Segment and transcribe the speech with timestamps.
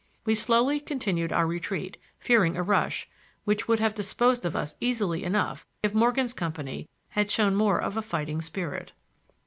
[0.25, 3.07] We slowly continued our retreat, fearing a rush,
[3.43, 7.97] which would have disposed of us easily enough if Morgan's company had shown more of
[7.97, 8.93] a fighting spirit.